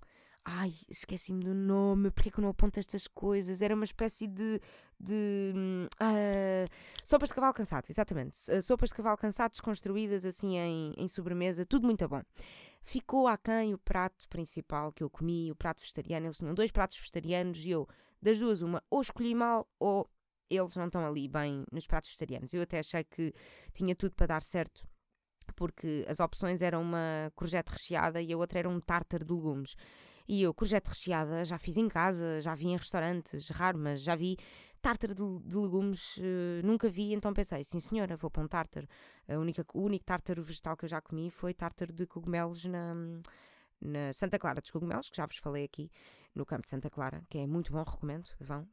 [0.47, 3.63] Ai, esqueci-me do nome, porque é que eu não aponto estas coisas?
[3.63, 4.61] Era uma espécie de.
[4.99, 5.51] de
[5.99, 6.69] uh,
[7.03, 8.37] sopas de cavalo cansado, exatamente.
[8.51, 12.21] Uh, sopas de cavalo cansado desconstruídas assim em, em sobremesa, tudo muito bom.
[12.83, 16.27] Ficou aquém o prato principal que eu comi, o prato vegetariano.
[16.27, 17.87] Eles tinham dois pratos vegetarianos e eu,
[18.21, 20.07] das duas, uma, ou escolhi mal ou
[20.49, 22.53] eles não estão ali bem nos pratos vegetarianos.
[22.53, 23.33] Eu até achei que
[23.73, 24.87] tinha tudo para dar certo,
[25.55, 29.75] porque as opções eram uma courgette recheada e a outra era um tártaro de legumes.
[30.27, 34.15] E eu, courgette recheada, já fiz em casa, já vi em restaurantes, raro, mas já
[34.15, 34.37] vi.
[34.81, 38.87] Tártaro de, de legumes, uh, nunca vi, então pensei, sim senhora, vou para um tártaro.
[39.27, 42.93] A única, o único tártaro vegetal que eu já comi foi tártaro de cogumelos na,
[43.81, 45.91] na Santa Clara dos Cogumelos, que já vos falei aqui
[46.35, 48.67] no campo de Santa Clara, que é muito bom, recomendo, vão.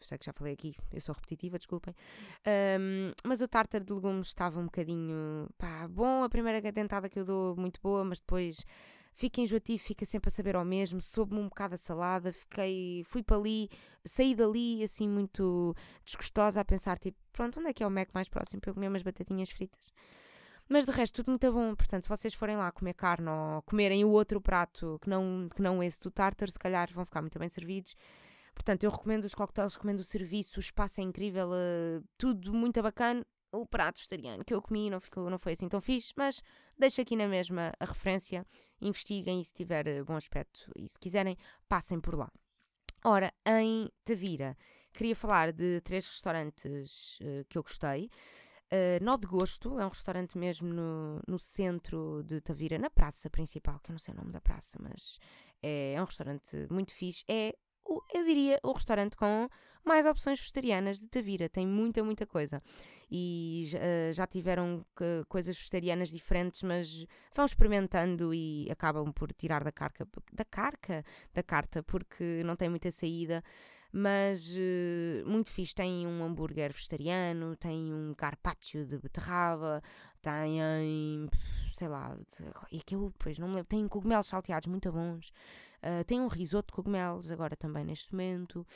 [0.00, 1.94] Sei que já falei aqui, eu sou repetitiva, desculpem.
[2.80, 6.22] Um, mas o tártaro de legumes estava um bocadinho pá, bom.
[6.24, 8.64] A primeira dentada que eu dou, muito boa, mas depois
[9.12, 13.22] fica enjoativo, fica sempre a saber ao mesmo, soube-me um bocado a salada, fiquei, fui
[13.22, 13.68] para ali,
[14.04, 15.74] saí dali assim muito
[16.06, 18.74] desgostosa a pensar, tipo, pronto, onde é que é o Mac mais próximo para eu
[18.74, 19.92] comer umas batatinhas fritas?
[20.72, 21.74] Mas de resto, tudo muito bom.
[21.74, 25.60] Portanto, se vocês forem lá comer carne ou comerem o outro prato que não, que
[25.60, 27.96] não esse do tartar, se calhar vão ficar muito bem servidos.
[28.60, 32.82] Portanto, eu recomendo os coquetéis, recomendo o serviço, o espaço é incrível, uh, tudo muito
[32.82, 36.42] bacana o prato vegetariano que eu comi não, ficou, não foi assim tão fixe, mas
[36.78, 38.46] deixo aqui na mesma a referência,
[38.78, 41.38] investiguem e se tiver eh, bom aspecto e se quiserem,
[41.70, 42.30] passem por lá.
[43.02, 44.54] Ora, em Tavira,
[44.92, 48.10] queria falar de três restaurantes uh, que eu gostei.
[48.70, 53.30] Uh, Nó de Gosto é um restaurante mesmo no, no centro de Tavira, na praça
[53.30, 55.18] principal, que eu não sei o nome da praça, mas
[55.62, 57.24] é, é um restaurante muito fixe.
[57.26, 57.56] É
[58.14, 59.48] eu diria, o restaurante com
[59.84, 61.48] mais opções vegetarianas de Tavira.
[61.48, 62.62] Tem muita, muita coisa.
[63.10, 69.64] E uh, já tiveram que, coisas vegetarianas diferentes, mas vão experimentando e acabam por tirar
[69.64, 73.42] da carca, da carca, da carta, porque não tem muita saída.
[73.92, 75.74] Mas uh, muito fixe.
[75.74, 79.82] Tem um hambúrguer vegetariano, tem um carpaccio de beterraba,
[80.22, 80.60] tem,
[81.74, 82.16] sei lá,
[82.70, 85.32] e que eu depois não me lembro, tem cogumelos salteados muito bons.
[85.82, 88.66] Uh, tem um risoto de cogumelos agora também neste momento.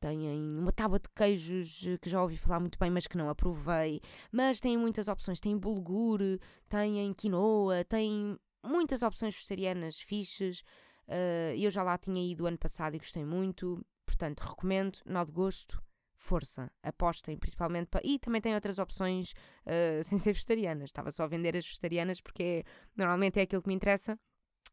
[0.00, 4.00] Têm uma tábua de queijos que já ouvi falar muito bem, mas que não aprovei.
[4.30, 5.40] Mas têm muitas opções.
[5.40, 6.20] Tem bulgur,
[6.68, 10.60] têm quinoa, têm muitas opções vegetarianas fixes.
[11.08, 13.84] Uh, eu já lá tinha ido ano passado e gostei muito.
[14.06, 15.82] Portanto, recomendo, nó de gosto,
[16.24, 18.00] força, apostem principalmente para.
[18.04, 19.32] E também tem outras opções
[19.66, 20.84] uh, sem ser vegetarianas.
[20.84, 22.64] Estava só a vender as vegetarianas porque é,
[22.96, 24.18] normalmente é aquilo que me interessa.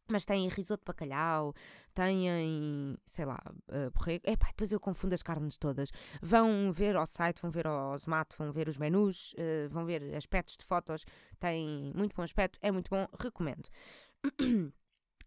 [0.08, 1.54] Mas têm risoto de bacalhau,
[1.94, 3.40] têm, sei lá,
[3.70, 4.24] uh, borrego.
[4.28, 5.90] Epá, depois eu confundo as carnes todas.
[6.22, 10.16] Vão ver ao site, vão ver ao Zomato, vão ver os menus, uh, vão ver
[10.16, 11.06] aspectos de fotos.
[11.40, 13.70] Tem muito bom aspecto, é muito bom, recomendo.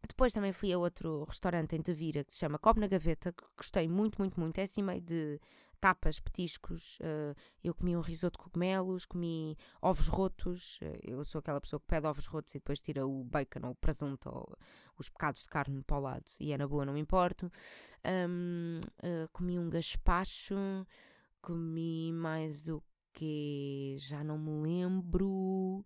[0.07, 3.45] Depois também fui a outro restaurante em Tavira que se chama Cobre na Gaveta, que
[3.57, 4.59] gostei muito, muito, muito.
[4.59, 5.41] É assim meio de
[5.81, 6.99] tapas, petiscos.
[7.01, 10.79] Uh, eu comi um risoto de cogumelos, comi ovos rotos.
[10.81, 13.73] Uh, eu sou aquela pessoa que pede ovos rotos e depois tira o bacon ou
[13.73, 14.57] o presunto ou
[14.99, 16.25] os pecados de carne para o lado.
[16.41, 17.51] E é na boa, não me importo.
[18.05, 20.55] Um, uh, comi um gaspacho.
[21.43, 25.85] Comi mais o que já não me lembro.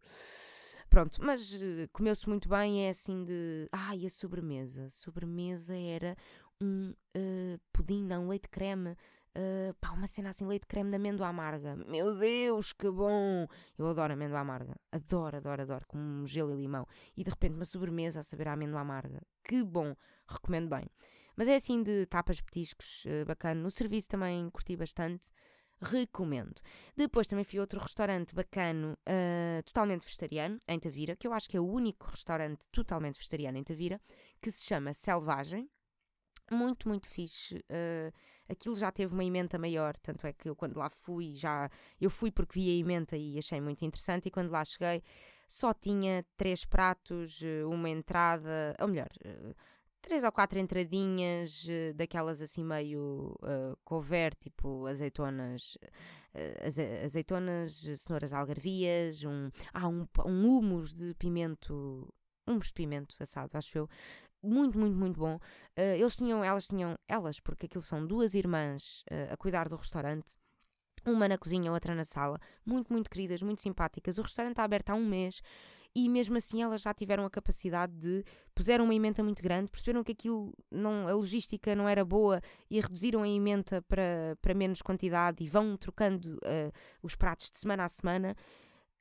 [0.89, 1.55] Pronto, mas
[1.93, 2.87] comeu-se muito bem.
[2.87, 3.69] É assim de.
[3.73, 4.87] Ai, a sobremesa.
[4.87, 6.17] A sobremesa era
[6.61, 8.97] um uh, pudim, não, leite creme
[9.39, 11.77] Uh, pá, uma cena assim, leite creme de amêndoa amarga.
[11.77, 13.47] Meu Deus, que bom!
[13.79, 14.75] Eu adoro amêndoa amarga.
[14.91, 15.85] Adoro, adoro, adoro.
[15.87, 16.85] Com gelo e limão.
[17.17, 19.23] E de repente uma sobremesa a saber a amêndoa amarga.
[19.45, 19.95] Que bom!
[20.27, 20.87] Recomendo bem.
[21.37, 23.61] Mas é assim de tapas, petiscos, uh, bacana.
[23.61, 25.31] No serviço também curti bastante.
[25.81, 26.61] Recomendo.
[26.97, 31.49] Depois também fui a outro restaurante bacano, uh, totalmente vegetariano, em Tavira, que eu acho
[31.49, 34.01] que é o único restaurante totalmente vegetariano em Tavira,
[34.41, 35.69] que se chama Selvagem
[36.51, 37.57] muito, muito fixe.
[37.57, 38.13] Uh,
[38.49, 42.11] aquilo já teve uma emenda maior, tanto é que eu quando lá fui, já eu
[42.11, 45.03] fui porque vi a emenda e achei muito interessante, e quando lá cheguei
[45.47, 49.09] só tinha três pratos, eh, uma entrada, ou melhor,
[50.01, 55.77] três ou quatro entradinhas, uh, daquelas assim meio uh, cover, tipo azeitonas,
[57.05, 62.07] azeitonas, cenouras algarvias, um, ah, um, um humus de pimento,
[62.47, 63.89] humus de pimento assado, acho eu,
[64.43, 65.37] muito, muito, muito bom.
[65.77, 69.77] Uh, eles tinham, elas tinham, elas, porque aquilo são duas irmãs uh, a cuidar do
[69.77, 70.37] restaurante.
[71.05, 72.39] Uma na cozinha, outra na sala.
[72.65, 74.19] Muito, muito queridas, muito simpáticas.
[74.19, 75.41] O restaurante está aberto há um mês
[75.95, 78.25] e mesmo assim elas já tiveram a capacidade de
[78.55, 82.81] puseram uma emenda muito grande, perceberam que aquilo não, a logística não era boa e
[82.81, 86.73] reduziram a emenda para, para menos quantidade e vão trocando uh,
[87.03, 88.37] os pratos de semana a semana.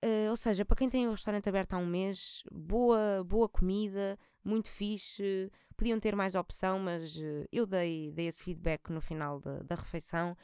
[0.04, 4.18] Uh, ou seja, para quem tem o restaurante aberto há um mês, boa, boa comida,
[4.44, 5.52] muito fixe.
[5.76, 9.76] Podiam ter mais opção, mas uh, eu dei, dei esse feedback no final da, da
[9.76, 10.36] refeição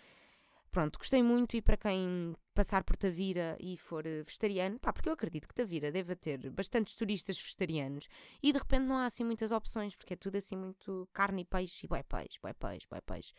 [0.74, 5.08] Pronto, gostei muito e para quem passar por Tavira e for eh, vegetariano, pá, porque
[5.08, 8.08] eu acredito que Tavira deve ter bastantes turistas vegetarianos
[8.42, 11.46] e de repente não há assim muitas opções, porque é tudo assim muito carne e
[11.46, 13.34] peixe e bué peixe, bué peixe, bué peixe.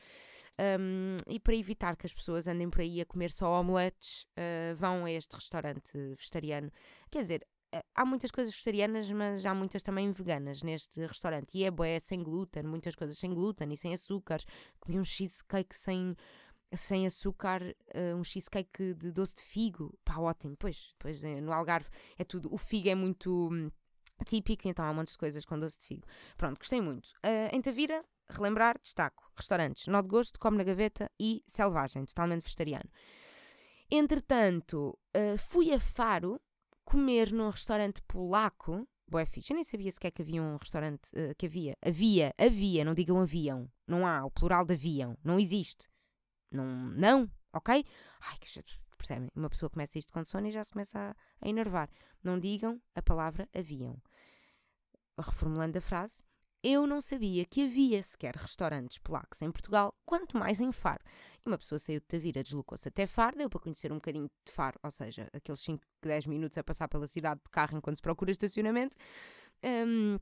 [0.79, 4.77] Um, e para evitar que as pessoas andem por aí a comer só omeletes, uh,
[4.77, 6.71] vão a este restaurante vegetariano.
[7.11, 11.59] Quer dizer, eh, há muitas coisas vegetarianas, mas há muitas também veganas neste restaurante.
[11.59, 14.47] E é bué, sem glúten, muitas coisas sem glúten e sem açúcares.
[14.79, 16.15] Comi um cheesecake sem
[16.77, 17.63] sem açúcar,
[17.95, 20.57] uh, um cheesecake de doce de figo, pá, ótimo.
[20.59, 22.53] Pois, pois eh, no Algarve é tudo.
[22.53, 23.71] O figo é muito hum,
[24.27, 26.07] típico, então há um monte de coisas com doce de figo.
[26.37, 27.07] Pronto, gostei muito.
[27.25, 32.43] Uh, em Tavira, relembrar, destaco: restaurantes Nó de Gosto, Come na Gaveta e Selvagem, totalmente
[32.43, 32.89] vegetariano.
[33.91, 36.41] Entretanto, uh, fui a Faro
[36.85, 38.87] comer num restaurante polaco.
[39.07, 39.53] Boa fixe.
[39.53, 41.11] Eu nem sabia sequer que havia um restaurante.
[41.11, 41.77] Uh, que havia.
[41.85, 43.71] Havia, havia, não digam avião.
[43.87, 45.17] Não há, o plural de avião.
[45.23, 45.89] Não existe.
[46.55, 47.85] Não, não, ok?
[48.21, 48.49] Ai, que
[48.97, 49.31] percebem?
[49.35, 51.91] Uma pessoa começa isto com sono e já se começa a, a enervar.
[52.23, 54.01] Não digam a palavra haviam.
[55.19, 56.23] Reformulando a frase,
[56.63, 61.05] eu não sabia que havia sequer restaurantes polacos em Portugal, quanto mais em Faro.
[61.45, 64.53] E uma pessoa saiu de Tavira, deslocou-se até Faro, deu para conhecer um bocadinho de
[64.53, 68.03] Faro, ou seja, aqueles 5, 10 minutos a passar pela cidade de carro enquanto se
[68.03, 68.97] procura estacionamento.
[69.63, 70.19] Um,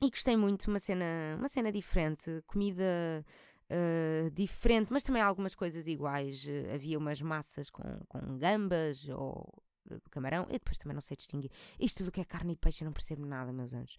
[0.00, 3.24] e gostei muito, uma cena, uma cena diferente, comida
[3.72, 6.44] uh, diferente, mas também algumas coisas iguais.
[6.44, 9.48] Uh, havia umas massas com, com gambas ou
[9.90, 11.50] uh, camarão, e depois também não sei distinguir.
[11.80, 13.96] Isto tudo que é carne e peixe eu não percebo nada, meus anjos.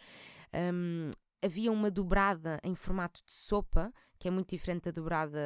[0.54, 1.10] Um,
[1.42, 5.40] havia uma dobrada em formato de sopa, que é muito diferente da dobrada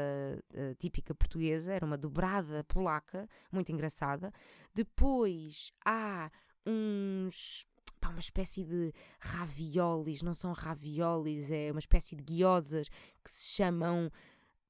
[0.54, 4.32] uh, típica portuguesa, era uma dobrada polaca, muito engraçada.
[4.76, 6.30] Depois há
[6.66, 7.66] uns
[8.00, 12.88] pá, uma espécie de raviolis, não são raviolis, é uma espécie de guiosas
[13.24, 14.12] que se chamam.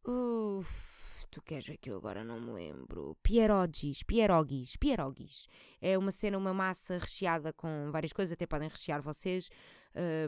[0.06, 3.18] Uf, tu queres ver que eu agora não me lembro?
[3.22, 5.48] Pierogis, pierogis, pierogis.
[5.82, 9.50] É uma cena, uma massa recheada com várias coisas, até podem rechear vocês.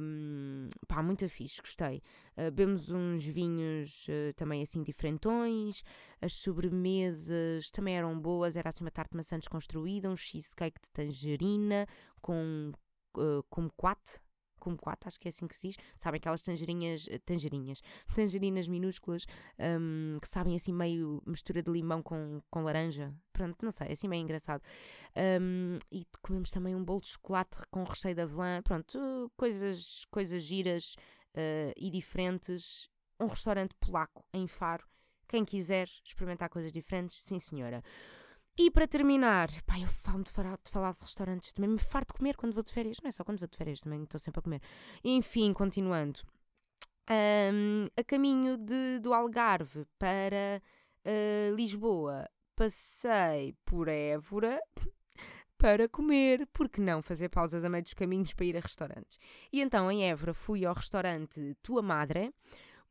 [0.02, 2.02] Um, pá, muito fixe, gostei.
[2.36, 5.84] Uh, bebemos uns vinhos uh, também assim diferentões,
[6.20, 10.90] as sobremesas também eram boas, era assim uma tarte de maçã desconstruída, um cheesecake de
[10.90, 11.86] tangerina
[12.20, 12.72] com
[13.18, 14.00] uh, kumquat,
[14.60, 17.82] kumquat, acho que é assim que se diz, sabem aquelas tangerinhas, eh, tangerinhas,
[18.14, 19.26] tangerinas minúsculas
[19.58, 24.08] um, que sabem assim meio mistura de limão com, com laranja, pronto, não sei, assim
[24.08, 24.62] meio engraçado.
[25.42, 30.44] Um, e comemos também um bolo de chocolate com recheio de avelã, pronto, coisas, coisas
[30.44, 30.96] giras
[31.36, 32.90] uh, e diferentes.
[33.22, 34.88] Um restaurante polaco em Faro.
[35.28, 37.84] Quem quiser experimentar coisas diferentes, sim senhora.
[38.62, 42.14] E para terminar, pá, eu falo de falar, de falar de restaurantes, também me farto
[42.14, 44.20] de comer quando vou de férias, não é só quando vou de férias, também estou
[44.20, 44.62] sempre a comer.
[45.02, 46.20] Enfim, continuando.
[47.10, 50.62] Um, a caminho de, do Algarve para
[51.06, 54.60] uh, Lisboa, passei por Évora
[55.58, 59.20] para comer, porque não fazer pausas a meio dos caminhos para ir a restaurantes.
[59.54, 62.34] E então em Évora fui ao restaurante Tua Madre,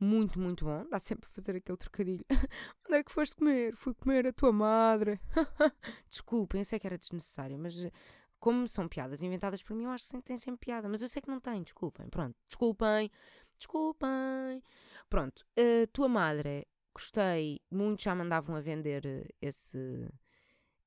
[0.00, 0.86] muito, muito bom.
[0.88, 2.24] Dá sempre a fazer aquele trocadilho.
[2.86, 3.74] Onde é que foste comer?
[3.76, 5.20] Fui comer a tua madre.
[6.08, 7.90] Desculpem, eu sei que era desnecessário, mas eh,
[8.38, 10.88] como são piadas inventadas por mim, eu acho que tem sempre piada.
[10.88, 12.08] Mas eu sei que não tem, desculpem.
[12.08, 13.10] Pronto, desculpem,
[13.58, 14.62] desculpem.
[15.10, 20.08] Pronto, a tua madre, gostei muito, já mandavam a vender eh, esse.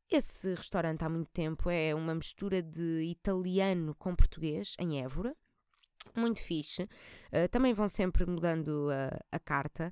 [0.10, 5.34] Esse restaurante há muito tempo é uma mistura de italiano com português em Évora
[6.16, 6.84] muito fixe.
[6.84, 9.92] Uh, também vão sempre mudando a, a carta.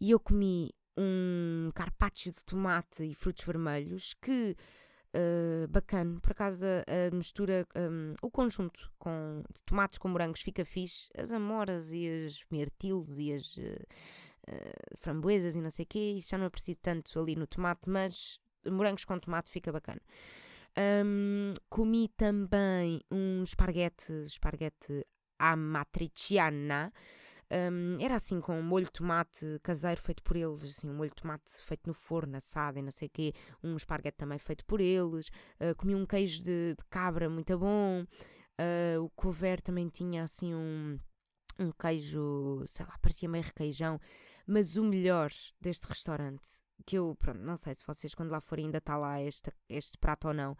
[0.00, 4.56] E eu comi um carpaccio de tomate e frutos vermelhos que
[5.14, 6.18] uh, bacana.
[6.20, 11.08] Por acaso a, mistura, um, o conjunto com, de tomates com morangos fica fixe.
[11.16, 13.60] As amoras e os mirtilos e as uh,
[14.48, 16.14] uh, framboesas e não sei o quê.
[16.16, 20.00] Isso já não aprecio tanto ali no tomate, mas morangos com tomate fica bacana.
[21.04, 25.04] Um, comi também um esparguete, esparguete
[25.40, 26.92] à matriciana.
[27.50, 31.10] Um, era assim com um molho de tomate caseiro feito por eles, assim, um molho
[31.10, 34.64] de tomate feito no forno, assado e não sei o quê, um esparguete também feito
[34.64, 39.88] por eles, uh, comi um queijo de, de cabra muito bom, uh, o couvert também
[39.88, 40.96] tinha assim um,
[41.58, 44.00] um queijo, sei lá, parecia meio requeijão,
[44.46, 46.48] mas o melhor deste restaurante,
[46.86, 49.98] que eu, pronto, não sei se vocês quando lá forem ainda está lá este, este
[49.98, 50.56] prato ou não,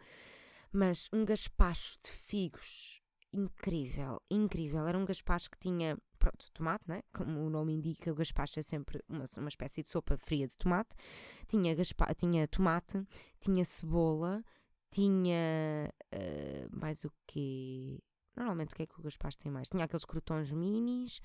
[0.73, 3.00] mas um gaspacho de figos
[3.33, 4.87] incrível, incrível.
[4.87, 7.01] Era um gaspacho que tinha, pronto, tomate, né?
[7.13, 10.57] Como o nome indica, o gaspacho é sempre uma, uma espécie de sopa fria de
[10.57, 10.95] tomate.
[11.47, 13.05] Tinha, gaspa, tinha tomate,
[13.39, 14.43] tinha cebola,
[14.89, 17.99] tinha uh, mais o quê?
[18.35, 19.69] Normalmente o que é que o gaspacho tem mais?
[19.69, 21.21] Tinha aqueles crotons minis,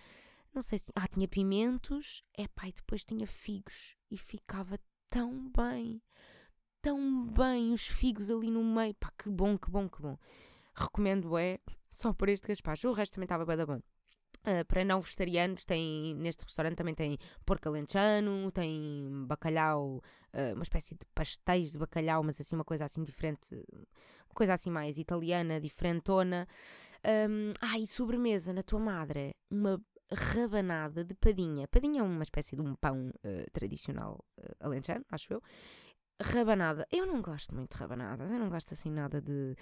[0.55, 0.91] não sei se.
[0.95, 4.79] Ah, tinha pimentos, é e depois tinha figos e ficava
[5.11, 6.03] tão bem,
[6.83, 10.19] tão bem os figos ali no meio, pá, que bom, que bom, que bom.
[10.77, 11.59] Recomendo é
[11.91, 13.81] só por este gaspacho, o resto também estava bem bom.
[14.47, 20.03] Uh, para não vegetarianos, tem, neste restaurante também tem porco alentejano, tem bacalhau,
[20.33, 24.55] uh, uma espécie de pastéis de bacalhau, mas assim uma coisa assim diferente, uma coisa
[24.55, 26.47] assim mais italiana, diferentona.
[27.29, 29.81] Um, ah, e sobremesa na tua madre, uma
[30.13, 31.67] rabanada de padinha.
[31.67, 34.25] Padinha é uma espécie de um pão uh, tradicional
[34.61, 35.43] alentejano, acho eu.
[36.23, 39.57] Rabanada, eu não gosto muito de rabanadas, eu não gosto assim nada de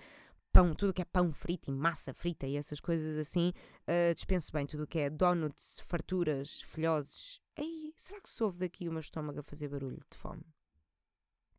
[0.54, 3.52] pão, tudo que é pão frito e massa frita e essas coisas assim,
[3.88, 7.40] uh, dispenso bem tudo que é donuts, farturas, filhoses.
[7.56, 10.44] Ei, será que se ouve daqui o meu estômago a fazer barulho de fome?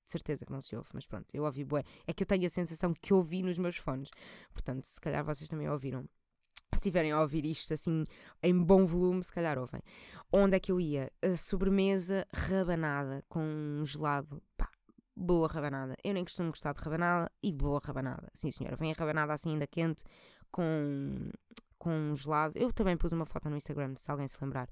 [0.06, 1.84] De certeza que não se ouve, mas pronto, eu ouvi bué.
[2.08, 4.10] É que eu tenho a sensação que ouvi nos meus fones.
[4.54, 6.08] Portanto, se calhar vocês também ouviram.
[6.74, 8.06] Se estiverem a ouvir isto assim
[8.42, 9.82] em bom volume, se calhar ouvem.
[10.32, 11.12] Onde é que eu ia?
[11.22, 14.42] A sobremesa rabanada com um gelado.
[15.16, 15.96] Boa rabanada.
[16.04, 18.30] Eu nem costumo gostar de rabanada e boa rabanada.
[18.34, 18.76] Sim, senhora.
[18.76, 20.04] Vem a rabanada assim ainda quente
[20.52, 21.30] com,
[21.78, 22.58] com um gelado.
[22.58, 24.70] Eu também pus uma foto no Instagram, se alguém se lembrar.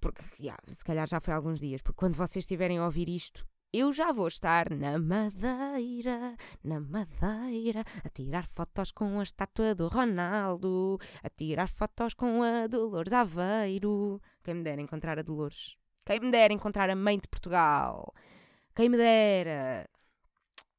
[0.00, 1.82] Porque, yeah, se calhar já foi há alguns dias.
[1.82, 7.84] Porque quando vocês estiverem a ouvir isto, eu já vou estar na Madeira, na Madeira,
[8.02, 14.22] a tirar fotos com a estátua do Ronaldo, a tirar fotos com a Dolores Aveiro.
[14.42, 15.76] Quem me dera encontrar a Dolores.
[16.06, 18.14] Quem me dera encontrar a mãe de Portugal.
[18.78, 19.90] Quem me dera!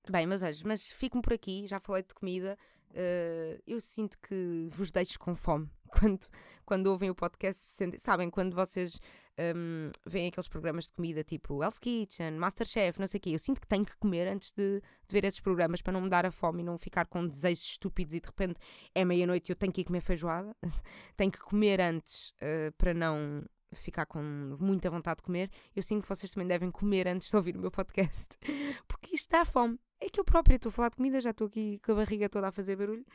[0.09, 2.57] Bem, meus anjos, mas fico-me por aqui, já falei de comida.
[2.91, 6.25] Uh, eu sinto que vos deixo com fome quando,
[6.65, 7.61] quando ouvem o podcast.
[7.99, 9.01] Sabem, quando vocês
[9.37, 13.29] um, veem aqueles programas de comida tipo Hell's Kitchen, Masterchef, não sei o quê.
[13.31, 16.09] Eu sinto que tenho que comer antes de, de, ver esses programas para não me
[16.09, 18.61] dar a fome e não ficar com desejos estúpidos e de repente
[18.95, 20.55] é meia-noite e eu tenho que ir comer feijoada.
[21.17, 23.43] tenho que comer antes uh, para não
[23.73, 24.21] ficar com
[24.59, 27.59] muita vontade de comer, eu sinto que vocês também devem comer antes de ouvir o
[27.59, 28.37] meu podcast,
[28.87, 29.79] porque isto dá fome.
[30.01, 32.29] É que eu própria estou a falar de comida, já estou aqui com a barriga
[32.29, 33.05] toda a fazer barulho.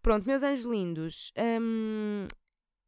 [0.00, 2.26] Pronto, meus anjos lindos, hum,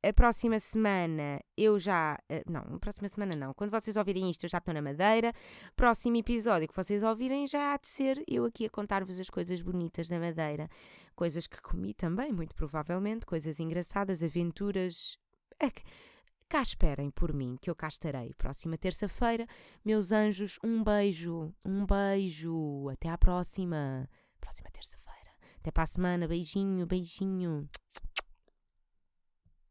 [0.02, 2.18] a próxima semana eu já.
[2.30, 3.52] Uh, não, a próxima semana não.
[3.52, 5.32] Quando vocês ouvirem isto, eu já estou na Madeira.
[5.76, 9.60] Próximo episódio que vocês ouvirem já há de ser eu aqui a contar-vos as coisas
[9.60, 10.68] bonitas da Madeira.
[11.14, 13.26] Coisas que comi também, muito provavelmente.
[13.26, 15.18] Coisas engraçadas, aventuras.
[15.58, 15.82] É que
[16.50, 18.34] Cá esperem por mim, que eu cá estarei.
[18.34, 19.46] Próxima terça-feira,
[19.84, 22.88] meus anjos, um beijo, um beijo.
[22.88, 24.10] Até à próxima.
[24.40, 25.30] Próxima terça-feira.
[25.60, 26.26] Até para a semana.
[26.26, 27.68] Beijinho, beijinho.